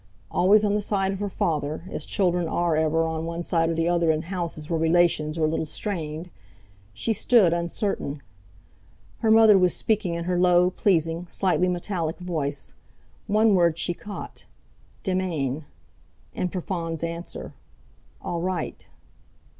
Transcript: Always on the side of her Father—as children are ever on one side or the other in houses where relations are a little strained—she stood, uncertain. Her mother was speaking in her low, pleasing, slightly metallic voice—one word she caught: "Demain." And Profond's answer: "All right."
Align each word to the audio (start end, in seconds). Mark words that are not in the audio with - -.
Always 0.31 0.65
on 0.65 0.73
the 0.73 0.81
side 0.81 1.11
of 1.11 1.19
her 1.19 1.29
Father—as 1.29 2.07
children 2.07 2.47
are 2.47 2.75
ever 2.75 3.03
on 3.05 3.23
one 3.27 3.43
side 3.43 3.69
or 3.69 3.75
the 3.75 3.87
other 3.87 4.09
in 4.09 4.23
houses 4.23 4.67
where 4.67 4.79
relations 4.79 5.37
are 5.37 5.45
a 5.45 5.47
little 5.47 5.63
strained—she 5.67 7.13
stood, 7.13 7.53
uncertain. 7.53 8.23
Her 9.19 9.29
mother 9.29 9.59
was 9.59 9.75
speaking 9.75 10.15
in 10.15 10.23
her 10.23 10.39
low, 10.39 10.71
pleasing, 10.71 11.27
slightly 11.29 11.67
metallic 11.67 12.17
voice—one 12.17 13.53
word 13.53 13.77
she 13.77 13.93
caught: 13.93 14.47
"Demain." 15.03 15.65
And 16.33 16.51
Profond's 16.51 17.03
answer: 17.03 17.53
"All 18.23 18.41
right." 18.41 18.87